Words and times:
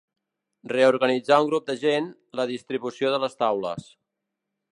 Reorganitzar 0.71 1.37
un 1.43 1.49
grup 1.51 1.67
de 1.67 1.75
gent, 1.83 2.07
la 2.41 2.47
distribució 2.53 3.13
de 3.17 3.21
les 3.27 3.39
taules. 3.45 3.87